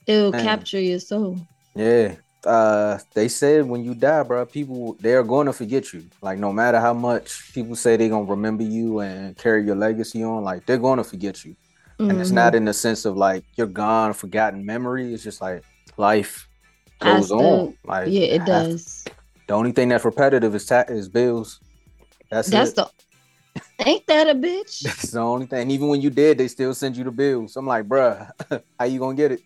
[0.09, 0.43] It'll damn.
[0.43, 1.37] capture your soul.
[1.75, 2.15] Yeah.
[2.43, 6.05] Uh they said when you die, bro, people they're gonna forget you.
[6.21, 10.23] Like no matter how much people say they're gonna remember you and carry your legacy
[10.23, 11.55] on, like they're gonna forget you.
[11.99, 12.09] Mm-hmm.
[12.09, 12.57] And it's not mm-hmm.
[12.57, 15.13] in the sense of like you're gone, forgotten memory.
[15.13, 15.63] It's just like
[15.97, 16.47] life
[16.99, 17.77] goes on.
[17.83, 19.05] Like yeah, it does.
[19.47, 21.59] The only thing that's repetitive is ta- is bills.
[22.31, 22.75] That's that's it.
[22.77, 22.89] the.
[23.85, 24.81] Ain't that a bitch?
[24.83, 25.71] That's the only thing.
[25.71, 27.55] Even when you did, they still send you the bills.
[27.55, 28.29] I'm like, bruh,
[28.79, 29.41] how you gonna get it?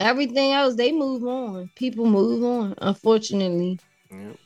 [0.00, 1.70] Everything else, they move on.
[1.74, 2.74] People move on.
[2.78, 3.78] Unfortunately,
[4.10, 4.36] yep.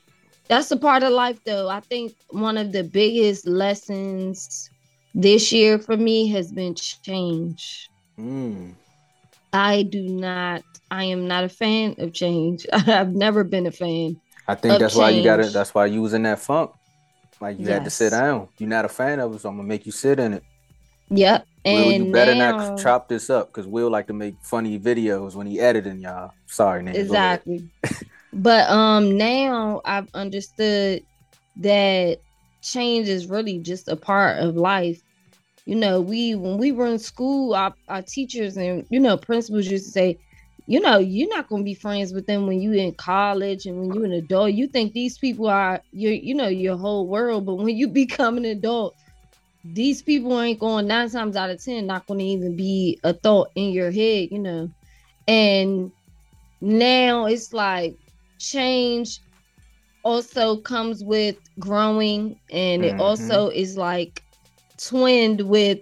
[0.48, 1.68] that's a part of life, though.
[1.68, 4.70] I think one of the biggest lessons
[5.14, 7.90] this year for me has been change.
[8.18, 8.74] Mm.
[9.52, 12.66] I do not I am not a fan of change.
[12.72, 14.20] I've never been a fan.
[14.48, 15.00] I think that's change.
[15.00, 15.52] why you got it.
[15.52, 16.72] That's why you was in that funk.
[17.40, 17.74] Like you yes.
[17.74, 18.48] had to sit down.
[18.58, 20.44] You're not a fan of it, so I'm gonna make you sit in it.
[21.10, 21.46] Yep.
[21.64, 24.78] Will, and you better now, not chop this up because Will like to make funny
[24.78, 26.32] videos when he editing y'all.
[26.46, 26.96] Sorry, name.
[26.96, 27.68] Exactly.
[28.32, 31.02] but um now I've understood
[31.56, 32.18] that
[32.62, 35.00] change is really just a part of life.
[35.66, 39.66] You know, we when we were in school, our, our teachers and you know principals
[39.66, 40.18] used to say,
[40.66, 43.92] you know, you're not gonna be friends with them when you in college and when
[43.92, 44.52] you're an adult.
[44.52, 48.36] You think these people are your, you know, your whole world, but when you become
[48.38, 48.96] an adult,
[49.64, 53.12] these people ain't going nine times out of ten not going to even be a
[53.12, 54.70] thought in your head, you know.
[55.28, 55.92] And
[56.60, 57.96] now it's like
[58.38, 59.20] change
[60.02, 62.96] also comes with growing and mm-hmm.
[62.96, 64.22] it also is like
[64.78, 65.80] twinned with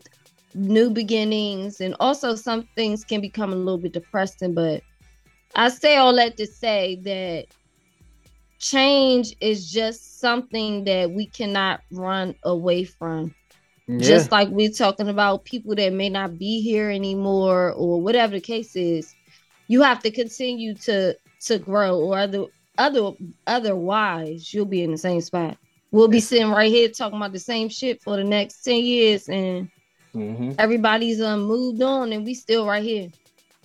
[0.54, 4.82] new beginnings and also some things can become a little bit depressing but
[5.54, 7.46] i say all that to say that
[8.58, 13.32] change is just something that we cannot run away from
[13.88, 13.98] yeah.
[13.98, 18.40] just like we're talking about people that may not be here anymore or whatever the
[18.40, 19.14] case is
[19.68, 22.46] you have to continue to to grow or other
[22.78, 23.12] other
[23.46, 25.56] otherwise you'll be in the same spot.
[25.90, 29.28] We'll be sitting right here talking about the same shit for the next 10 years
[29.28, 29.70] and
[30.14, 30.52] mm-hmm.
[30.58, 33.10] everybody's um moved on and we still right here.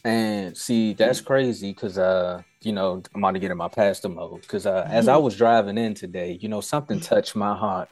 [0.05, 4.09] And see that's crazy because uh you know i'm about to get in my pastor
[4.09, 7.89] mode because uh as i was driving in today you know something touched my heart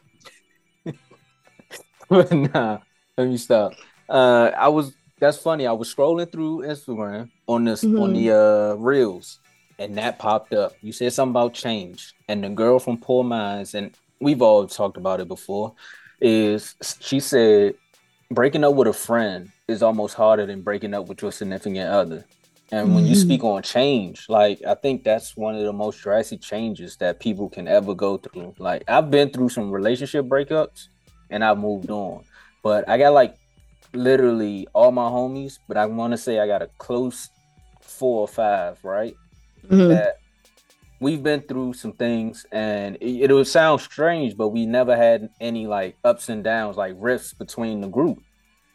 [2.31, 2.77] but nah
[3.17, 3.71] let me stop
[4.09, 8.01] uh i was that's funny i was scrolling through instagram on this mm-hmm.
[8.01, 9.39] on the uh reels
[9.81, 10.73] and that popped up.
[10.81, 14.97] You said something about change, and the girl from Poor Minds, and we've all talked
[14.97, 15.73] about it before.
[16.19, 17.73] Is she said
[18.29, 22.23] breaking up with a friend is almost harder than breaking up with your significant other.
[22.71, 22.95] And mm-hmm.
[22.95, 23.21] when you mm-hmm.
[23.21, 27.49] speak on change, like I think that's one of the most drastic changes that people
[27.49, 28.53] can ever go through.
[28.59, 30.87] Like I've been through some relationship breakups
[31.31, 32.23] and I've moved on.
[32.61, 33.35] But I got like
[33.93, 37.29] literally all my homies, but I want to say I got a close
[37.81, 39.15] four or five, right?
[39.69, 39.89] mm-hmm.
[39.89, 40.19] that
[40.99, 45.29] we've been through some things and it, it would sound strange, but we never had
[45.39, 48.21] any like ups and downs, like rifts between the group.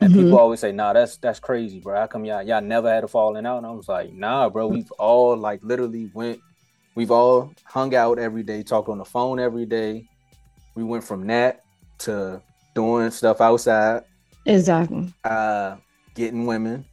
[0.00, 0.24] And mm-hmm.
[0.24, 1.98] people always say, "Nah, that's that's crazy, bro.
[1.98, 4.66] How come y'all y'all never had a falling out?" And I was like, "Nah, bro.
[4.66, 6.38] We've all like literally went.
[6.94, 10.06] We've all hung out every day, talked on the phone every day.
[10.74, 11.64] We went from that
[11.98, 12.40] to
[12.74, 14.04] doing stuff outside.
[14.44, 15.12] Exactly.
[15.24, 15.76] Uh,
[16.14, 16.84] getting women,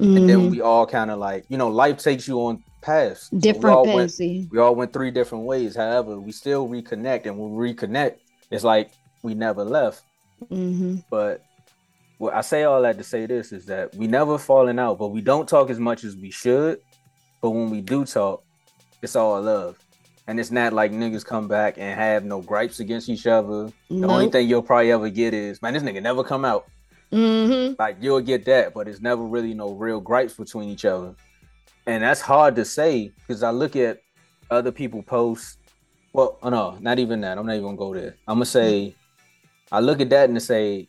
[0.00, 0.16] mm-hmm.
[0.16, 0.50] and then mm-hmm.
[0.50, 3.28] we all kind of like you know life takes you on paths.
[3.30, 4.18] Different so we, paths.
[4.18, 5.76] Went, we all went three different ways.
[5.76, 8.16] However, we still reconnect, and when we reconnect,
[8.50, 8.92] it's like
[9.22, 10.02] we never left.
[10.50, 10.96] Mm-hmm.
[11.10, 11.42] But
[12.18, 15.08] what I say all that to say this is that we never falling out, but
[15.08, 16.80] we don't talk as much as we should.
[17.40, 18.42] But when we do talk,
[19.02, 19.78] it's all love.
[20.28, 23.66] And it's not like niggas come back and have no gripes against each other.
[23.88, 24.10] The nope.
[24.10, 26.66] only thing you'll probably ever get is, man, this nigga never come out.
[27.12, 27.74] Mm-hmm.
[27.78, 31.14] Like you'll get that, but it's never really no real gripes between each other
[31.86, 34.00] and that's hard to say because I look at
[34.50, 35.58] other people post.
[36.12, 37.38] Well, oh no, not even that.
[37.38, 38.16] I'm not even gonna go there.
[38.26, 38.94] I'm gonna say,
[39.70, 40.88] I look at that and say,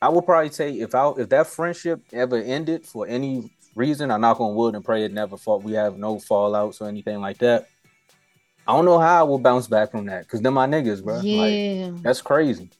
[0.00, 4.18] I would probably say if I if that friendship ever ended for any reason, I
[4.18, 5.60] knock on wood and pray it never fall.
[5.60, 7.68] We have no fallouts or anything like that.
[8.68, 11.20] I don't know how I will bounce back from that because they're my niggas, bro.
[11.20, 12.70] Yeah, like, that's crazy.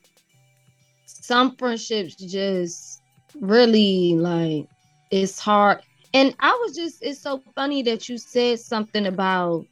[1.07, 3.03] Some friendships just
[3.41, 4.69] really like
[5.11, 5.83] it's hard
[6.15, 9.67] and I was just, it's so funny that you said something about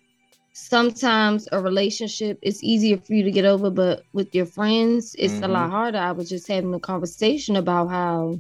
[0.53, 5.35] sometimes a relationship is easier for you to get over, but with your friends, it's
[5.35, 5.45] mm-hmm.
[5.45, 5.99] a lot harder.
[5.99, 8.39] I was just having a conversation about how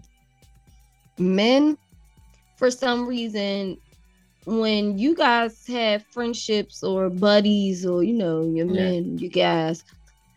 [1.18, 1.78] men,
[2.56, 3.78] for some reason,
[4.46, 8.72] when you guys have friendships or buddies or you know your yeah.
[8.72, 9.84] men, you guys,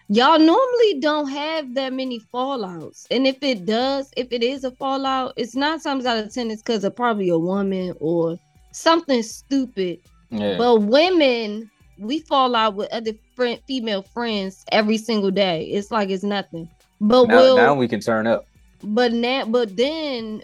[0.10, 3.06] y'all normally don't have that many fallouts.
[3.12, 6.52] And if it does, if it is a fallout, it's nine times out of ten
[6.52, 8.38] it's because of probably a woman or
[8.72, 10.00] something stupid.
[10.32, 10.58] Yeah.
[10.58, 11.70] But women,
[12.00, 15.66] we fall out with other friend, female friends every single day.
[15.66, 16.68] It's like it's nothing.
[17.00, 18.46] But now, we'll, now we can turn up.
[18.84, 20.44] But now, but then,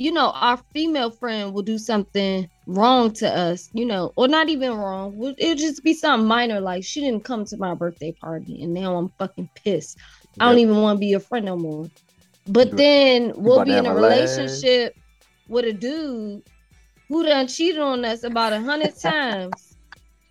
[0.00, 4.48] you know, our female friend will do something wrong to us, you know, or not
[4.48, 5.34] even wrong.
[5.36, 8.96] It'll just be something minor, like she didn't come to my birthday party, and now
[8.96, 9.98] I'm fucking pissed.
[9.98, 10.36] Yep.
[10.40, 11.90] I don't even want to be your friend no more.
[12.46, 14.96] But then we'll be in a relationship
[15.48, 16.44] with a dude
[17.08, 19.76] who done cheated on us about a hundred times.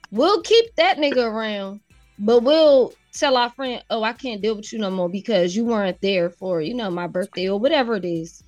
[0.09, 1.81] We'll keep that nigga around,
[2.17, 5.63] but we'll tell our friend, "Oh, I can't deal with you no more because you
[5.63, 8.43] weren't there for you know my birthday or whatever it is."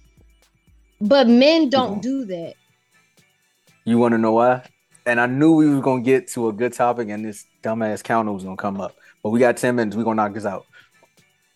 [1.01, 2.53] But men don't do that.
[3.85, 4.63] You want to know why?
[5.07, 8.31] And I knew we were gonna get to a good topic, and this dumbass counter
[8.31, 8.95] was gonna come up.
[9.23, 9.97] But we got ten minutes.
[9.97, 10.67] We gonna knock this out.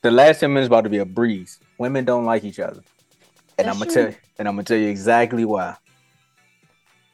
[0.02, 1.60] The last ten minutes about to be a breeze.
[1.78, 2.82] Women don't like each other,
[3.60, 3.94] and That's I'm gonna true.
[3.94, 5.76] tell you, and I'm gonna tell you exactly why.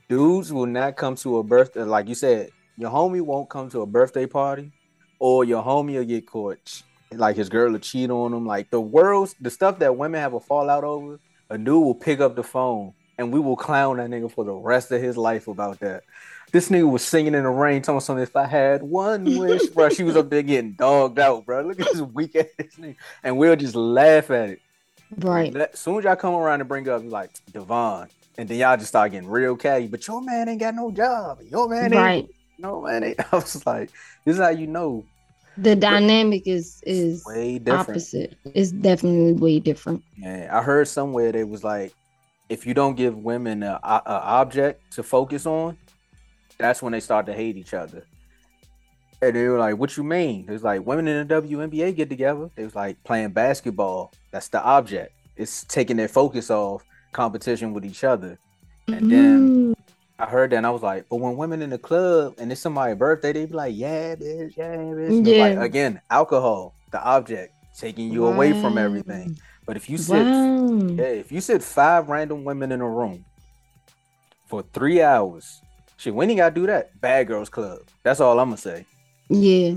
[0.08, 2.50] Dudes will not come to a birthday, uh, like you said.
[2.78, 4.72] Your homie won't come to a birthday party,
[5.20, 8.46] or your homie will get caught, like his girl will cheat on him.
[8.46, 11.20] Like the world's the stuff that women have a fallout over.
[11.52, 14.54] A dude will pick up the phone and we will clown that nigga for the
[14.54, 16.04] rest of his life about that.
[16.54, 18.24] This nigga was singing in the rain, telling something.
[18.24, 21.62] If I had one wish, bro, she was up there getting dogged out, bro.
[21.62, 22.46] Look at this weak ass
[22.80, 24.62] nigga, and we'll just laugh at it.
[25.18, 25.54] Right.
[25.54, 28.90] As soon as y'all come around and bring up like Devon, and then y'all just
[28.90, 29.88] start getting real catty.
[29.88, 31.40] But your man ain't got no job.
[31.50, 31.96] Your man ain't.
[31.96, 32.30] Right.
[32.58, 33.20] No man ain't.
[33.34, 33.92] I was like,
[34.24, 35.06] this is how you know.
[35.58, 37.90] The dynamic is is way different.
[37.90, 38.36] opposite.
[38.46, 40.04] It's definitely way different.
[40.18, 41.94] Yeah, I heard somewhere that was like,
[42.50, 45.78] if you don't give women a, a object to focus on,
[46.58, 48.06] that's when they start to hate each other.
[49.22, 52.50] And they were like, "What you mean?" It's like women in the WNBA get together.
[52.56, 54.14] It was like playing basketball.
[54.32, 55.14] That's the object.
[55.36, 58.40] It's taking their focus off competition with each other.
[58.88, 59.10] And mm-hmm.
[59.10, 59.76] then
[60.22, 62.62] I heard that and I was like, "But when women in the club and it's
[62.62, 65.44] somebody's birthday, they be like, yeah, bitch, yeah, bitch." Yeah.
[65.44, 68.34] Like, again, alcohol, the object, taking you wow.
[68.34, 69.38] away from everything.
[69.66, 70.88] But if you sit, wow.
[70.96, 73.26] yeah, if you sit five random women in a room
[74.48, 75.62] for three hours
[76.02, 77.00] Shit, when you gotta do that?
[77.00, 77.82] Bad Girls Club.
[78.02, 78.88] That's all I'm gonna say.
[79.30, 79.76] Yeah.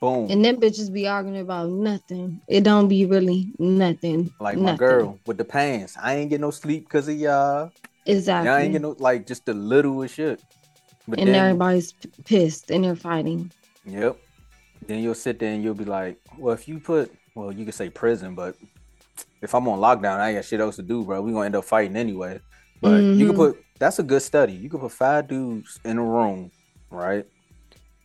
[0.00, 0.28] Boom.
[0.28, 2.40] And them bitches be arguing about nothing.
[2.48, 4.32] It don't be really nothing.
[4.40, 5.96] Like my girl with the pants.
[6.02, 7.70] I ain't get no sleep because of y'all.
[8.06, 8.50] Exactly.
[8.50, 10.42] Y'all ain't get no like just the littlest shit.
[11.06, 11.92] But and then, everybody's
[12.24, 13.50] pissed and they're fighting.
[13.84, 14.18] Yep.
[14.86, 17.74] Then you'll sit there and you'll be like, well, if you put, well, you could
[17.74, 18.56] say prison, but
[19.42, 21.20] if I'm on lockdown, I ain't got shit else to do, bro.
[21.20, 22.40] We gonna end up fighting anyway.
[22.80, 23.20] But mm-hmm.
[23.20, 24.52] you can put that's a good study.
[24.52, 26.50] You could put five dudes in a room,
[26.90, 27.26] right?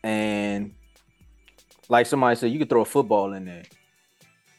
[0.04, 0.74] And
[1.90, 3.64] like somebody said, you could throw a football in there.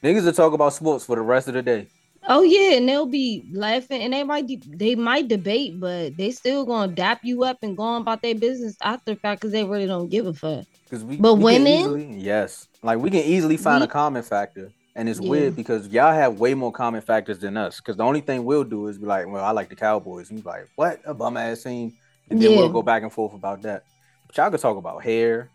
[0.02, 1.88] Niggas will talk about sports for the rest of the day.
[2.28, 6.30] Oh yeah, and they'll be laughing, and they might de- they might debate, but they
[6.30, 9.52] still gonna dap you up and go on about their business after the fact because
[9.52, 10.66] they really don't give a fuck.
[10.84, 14.22] Because we, but we women, easily, yes, like we can easily find we, a common
[14.22, 14.70] factor.
[14.96, 15.30] And it's yeah.
[15.30, 17.78] weird because y'all have way more common factors than us.
[17.78, 20.30] Because the only thing we'll do is be like, well, I like the Cowboys.
[20.30, 21.00] And you like, what?
[21.04, 21.94] A bum ass team.
[22.28, 22.56] And then yeah.
[22.58, 23.84] we'll go back and forth about that.
[24.26, 25.48] But y'all could talk about hair,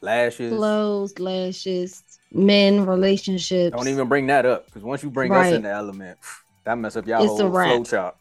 [0.00, 3.76] lashes, clothes, lashes, men, relationships.
[3.76, 4.66] Don't even bring that up.
[4.66, 5.48] Because once you bring right.
[5.48, 6.18] us in the element,
[6.64, 8.16] that mess up y'all it's whole flow chart.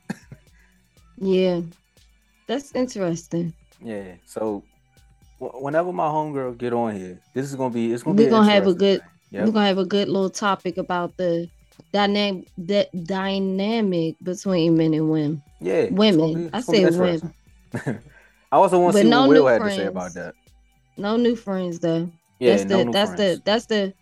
[1.17, 1.61] yeah.
[2.47, 3.53] That's interesting.
[3.81, 4.13] Yeah.
[4.25, 4.63] So
[5.39, 8.51] whenever my homegirl get on here, this is gonna be it's gonna We're be gonna
[8.51, 9.01] have a good
[9.35, 9.45] Yep.
[9.45, 11.49] We're gonna have a good little topic about the
[11.91, 15.43] dynamic that dynamic between men and women.
[15.59, 16.47] Yeah, women.
[16.47, 17.33] Be, I say women.
[17.73, 19.75] I also want to see no what Will had friends.
[19.75, 20.35] to say about that.
[20.95, 22.09] No new friends though.
[22.45, 23.35] Yeah, that's the that's friends.
[23.37, 23.93] the that's the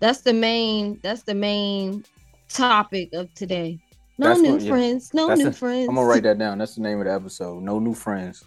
[0.00, 2.04] that's the main that's the main
[2.48, 3.78] topic of today.
[4.18, 4.70] No that's new what, yeah.
[4.70, 5.14] friends.
[5.14, 5.88] No that's new a, friends.
[5.88, 6.58] I'm gonna write that down.
[6.58, 7.62] That's the name of the episode.
[7.62, 8.44] No new friends.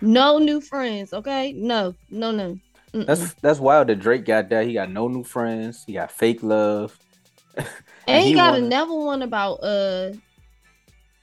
[0.00, 1.12] No new friends.
[1.12, 1.52] Okay.
[1.52, 1.94] No.
[2.10, 2.30] No.
[2.30, 2.58] No.
[2.92, 3.06] Mm-mm.
[3.06, 4.66] That's that's wild that Drake got that.
[4.66, 5.84] He got no new friends.
[5.86, 6.98] He got fake love.
[7.56, 7.66] and,
[8.06, 8.66] and, he, he got wanted...
[8.66, 10.12] another one about uh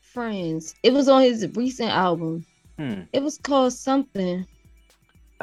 [0.02, 0.76] friends.
[0.84, 2.46] It was on his recent album.
[2.78, 3.02] Hmm.
[3.14, 4.46] It was called something.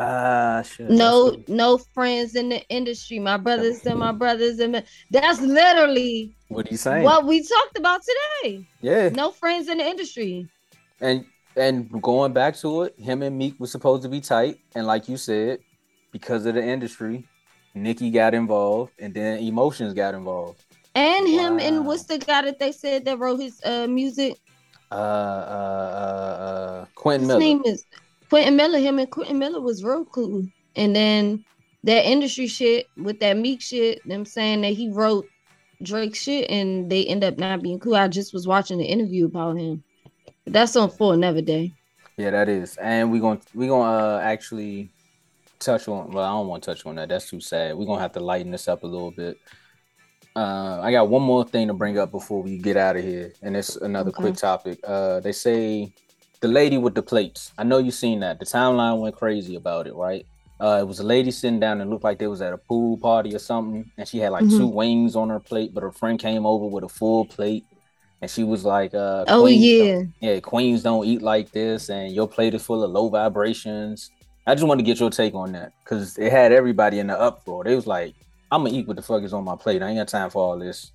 [0.01, 3.19] Uh, no, no friends in the industry.
[3.19, 7.05] My brothers and my brothers and that's literally what are you saying.
[7.05, 8.67] What we talked about today.
[8.81, 10.49] Yeah, no friends in the industry.
[11.03, 14.87] And and going back to it, him and Meek was supposed to be tight, and
[14.87, 15.59] like you said,
[16.13, 17.29] because of the industry,
[17.75, 20.65] Nicki got involved, and then emotions got involved.
[20.95, 21.31] And wow.
[21.31, 24.39] him and what's the guy that they said that wrote his uh music?
[24.91, 27.41] Uh, uh, uh, uh Quentin his Miller.
[27.41, 27.85] His name is
[28.31, 28.79] Quentin Miller.
[28.79, 30.47] Him and Quentin Miller was real cool.
[30.77, 31.45] And then
[31.85, 35.27] that industry shit with that Meek shit, them saying that he wrote
[35.83, 37.97] Drake shit, and they end up not being cool.
[37.97, 39.83] I just was watching the interview about him.
[40.45, 41.73] But that's on for another day.
[42.17, 44.91] Yeah, that is, and we're gonna we're gonna uh, actually
[45.59, 46.11] touch on.
[46.11, 47.09] Well, I don't want to touch on that.
[47.09, 47.77] That's too sad.
[47.77, 49.39] We're gonna have to lighten this up a little bit.
[50.37, 53.33] Uh, I got one more thing to bring up before we get out of here,
[53.41, 54.21] and it's another okay.
[54.21, 54.81] quick topic.
[54.85, 55.95] Uh, they say
[56.41, 57.53] the lady with the plates.
[57.59, 58.39] I know you've seen that.
[58.39, 60.27] The timeline went crazy about it, right?
[60.61, 62.99] Uh, it was a lady sitting down and looked like they was at a pool
[62.99, 64.59] party or something, and she had like mm-hmm.
[64.59, 67.65] two wings on her plate, but her friend came over with a full plate,
[68.21, 72.29] and she was like, uh, "Oh yeah, yeah, queens don't eat like this, and your
[72.29, 74.11] plate is full of low vibrations."
[74.47, 77.19] I just want to get your take on that because it had everybody in the
[77.19, 77.65] uproar.
[77.65, 78.15] They was like,
[78.51, 79.83] "I'm gonna eat what the fuck is on my plate.
[79.83, 80.93] I ain't got time for all this."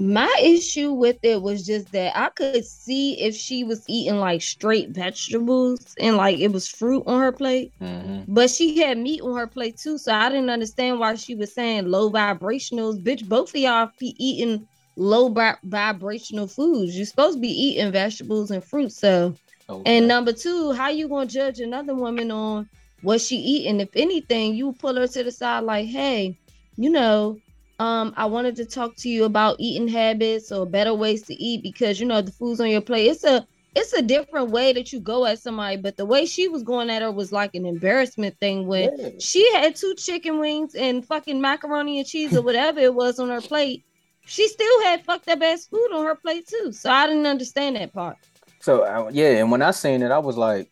[0.00, 4.40] My issue with it was just that I could see if she was eating like
[4.40, 8.22] straight vegetables and like it was fruit on her plate, mm-hmm.
[8.26, 9.98] but she had meat on her plate too.
[9.98, 13.02] So I didn't understand why she was saying low vibrationals.
[13.02, 16.96] Bitch, both of y'all be eating low bi- vibrational foods.
[16.96, 18.92] You're supposed to be eating vegetables and fruit.
[18.92, 19.34] So,
[19.68, 19.82] okay.
[19.96, 22.68] and number two, how you gonna judge another woman on
[23.02, 23.80] what she eating.
[23.80, 26.38] If anything, you pull her to the side like, hey,
[26.76, 27.38] you know,
[27.80, 31.62] um, I wanted to talk to you about eating habits or better ways to eat
[31.62, 33.06] because you know the food's on your plate.
[33.06, 36.46] It's a it's a different way that you go at somebody, but the way she
[36.46, 39.08] was going at her was like an embarrassment thing when yeah.
[39.18, 43.30] she had two chicken wings and fucking macaroni and cheese or whatever it was on
[43.30, 43.82] her plate.
[44.26, 46.72] She still had fucked up ass food on her plate too.
[46.72, 48.18] So I didn't understand that part.
[48.60, 50.70] So uh, yeah, and when I seen it, I was like,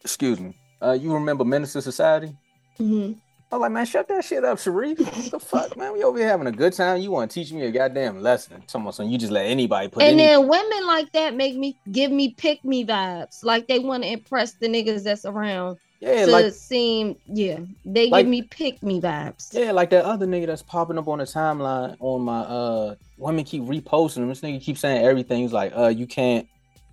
[0.00, 2.34] "Excuse me, uh, you remember Minister Society?"
[2.80, 3.18] Mm-hmm.
[3.50, 4.98] I'm like, man, shut that shit up, Sharif.
[4.98, 5.94] What the fuck, man?
[5.94, 7.00] We over here having a good time.
[7.00, 8.62] You want to teach me a goddamn lesson?
[8.66, 10.02] Someone, so you just let anybody put.
[10.02, 13.66] In And any- then women like that make me give me pick me vibes, like
[13.66, 15.78] they want to impress the niggas that's around.
[16.00, 19.52] Yeah, to like seem, yeah, they like, give me pick me vibes.
[19.52, 23.44] Yeah, like that other nigga that's popping up on the timeline on my uh women
[23.44, 24.28] keep reposting him.
[24.28, 25.42] This nigga keep saying everything.
[25.42, 26.46] He's like, uh, you can't.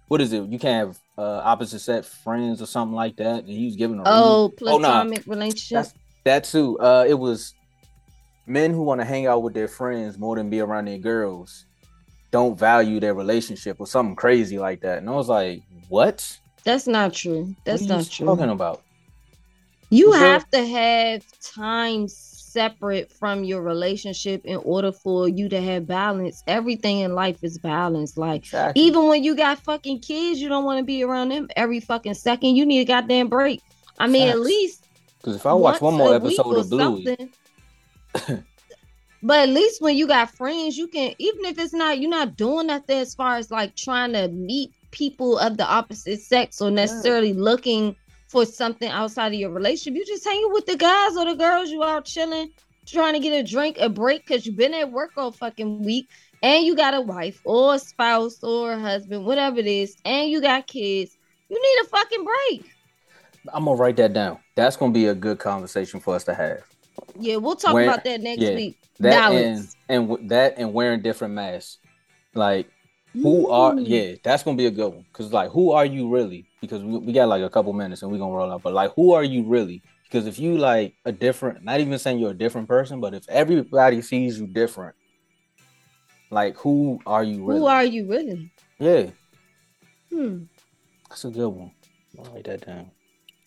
[0.07, 0.45] What is it?
[0.45, 3.43] You can't have uh opposite set friends or something like that.
[3.43, 5.33] And he was giving a oh platonic oh, nah.
[5.35, 5.75] relationship.
[5.75, 5.93] That's,
[6.25, 6.77] that too.
[6.79, 7.53] Uh, it was
[8.45, 11.65] men who want to hang out with their friends more than be around their girls
[12.35, 14.97] don't value their relationship or something crazy like that.
[14.97, 16.37] And I was like, what?
[16.65, 17.55] That's not true.
[17.63, 18.25] That's not true.
[18.25, 18.81] Talking about.
[19.89, 25.87] You have to have time separate from your relationship in order for you to have
[25.87, 26.43] balance.
[26.45, 28.17] Everything in life is balance.
[28.17, 28.83] Like exactly.
[28.83, 32.15] even when you got fucking kids, you don't want to be around them every fucking
[32.15, 32.57] second.
[32.57, 33.61] You need a goddamn break.
[33.97, 34.35] I mean, Facts.
[34.35, 34.84] at least
[35.25, 37.31] because if I watch one more episode of Bluey,
[39.23, 42.37] but at least when you got friends, you can even if it's not you're not
[42.37, 46.69] doing nothing as far as like trying to meet people of the opposite sex or
[46.69, 47.41] necessarily yeah.
[47.41, 47.95] looking
[48.27, 49.97] for something outside of your relationship.
[49.97, 51.71] You just hanging with the guys or the girls.
[51.71, 52.51] You out chilling,
[52.85, 56.07] trying to get a drink, a break because you've been at work all fucking week,
[56.43, 60.29] and you got a wife or a spouse or a husband, whatever it is, and
[60.29, 61.17] you got kids.
[61.49, 62.74] You need a fucking break.
[63.53, 64.39] I'm gonna write that down.
[64.55, 66.63] That's gonna be a good conversation for us to have.
[67.19, 68.79] Yeah, we'll talk about that next yeah, week.
[68.99, 69.75] That Balance.
[69.89, 71.79] and and that and wearing different masks.
[72.33, 72.69] Like
[73.13, 75.05] who are yeah, that's gonna be a good one.
[75.13, 76.45] Cause like who are you really?
[76.61, 78.63] Because we, we got like a couple minutes and we're gonna roll out.
[78.63, 79.81] But like who are you really?
[80.03, 83.27] Because if you like a different, not even saying you're a different person, but if
[83.27, 84.95] everybody sees you different,
[86.29, 87.59] like who are you really?
[87.59, 88.51] Who are you really?
[88.79, 89.09] Yeah.
[90.09, 90.43] Hmm.
[91.09, 91.71] That's a good one.
[92.17, 92.91] I'll write that down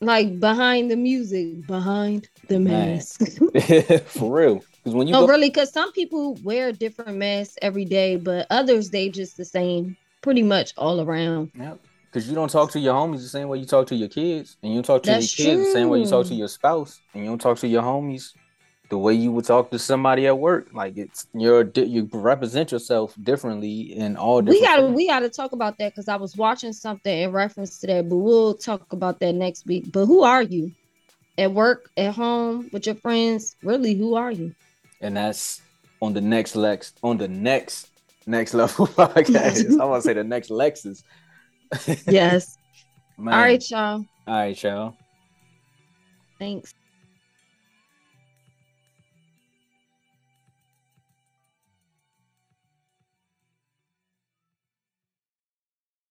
[0.00, 3.20] like behind the music, behind the mask.
[4.06, 4.62] For real.
[4.76, 5.48] Because when you oh, go- really?
[5.48, 10.42] Because some people wear different masks every day, but others they just the same, pretty
[10.42, 11.50] much all around.
[11.54, 11.80] Yep.
[12.06, 14.56] Because you don't talk to your homies the same way you talk to your kids,
[14.62, 15.66] and you talk to That's your kids true.
[15.66, 18.32] the same way you talk to your spouse, and you don't talk to your homies
[18.88, 20.68] the way you would talk to somebody at work.
[20.72, 24.40] Like it's you're you represent yourself differently in all.
[24.40, 24.96] We gotta things.
[24.96, 28.16] we gotta talk about that because I was watching something in reference to that, but
[28.16, 29.92] we'll talk about that next week.
[29.92, 30.72] But who are you?
[31.36, 34.54] At work, at home, with your friends, really, who are you?
[35.00, 35.62] And that's
[36.02, 37.90] on the next Lex on the next
[38.26, 39.80] next level podcast.
[39.80, 41.02] I want to say the next Lexus.
[42.06, 42.56] yes.
[43.16, 43.34] Man.
[43.34, 44.04] All right, y'all.
[44.26, 44.96] All right, y'all.
[46.38, 46.72] Thanks.